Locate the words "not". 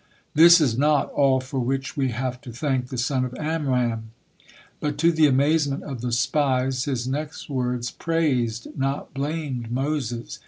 0.75-1.11, 8.75-9.13